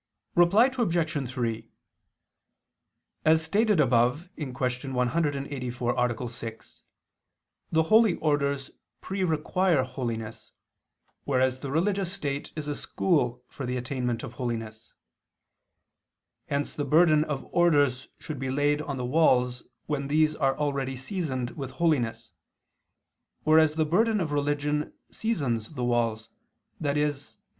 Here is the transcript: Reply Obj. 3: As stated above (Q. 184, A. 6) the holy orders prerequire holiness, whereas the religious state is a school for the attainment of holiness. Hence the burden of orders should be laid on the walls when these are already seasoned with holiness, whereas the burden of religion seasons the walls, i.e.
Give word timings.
Reply 0.33 0.71
Obj. 0.75 1.29
3: 1.31 1.69
As 3.23 3.43
stated 3.43 3.79
above 3.79 4.29
(Q. 4.35 4.51
184, 4.51 5.93
A. 5.95 6.27
6) 6.29 6.81
the 7.71 7.83
holy 7.83 8.15
orders 8.15 8.71
prerequire 9.03 9.83
holiness, 9.83 10.53
whereas 11.25 11.59
the 11.59 11.69
religious 11.69 12.11
state 12.11 12.51
is 12.55 12.67
a 12.67 12.73
school 12.73 13.43
for 13.47 13.67
the 13.67 13.77
attainment 13.77 14.23
of 14.23 14.33
holiness. 14.33 14.91
Hence 16.47 16.73
the 16.73 16.83
burden 16.83 17.23
of 17.23 17.45
orders 17.51 18.07
should 18.17 18.39
be 18.39 18.49
laid 18.49 18.81
on 18.81 18.97
the 18.97 19.05
walls 19.05 19.65
when 19.85 20.07
these 20.07 20.33
are 20.33 20.57
already 20.57 20.97
seasoned 20.97 21.51
with 21.51 21.69
holiness, 21.69 22.31
whereas 23.43 23.75
the 23.75 23.85
burden 23.85 24.19
of 24.19 24.31
religion 24.31 24.93
seasons 25.11 25.73
the 25.73 25.83
walls, 25.85 26.29
i.e. 26.83 27.11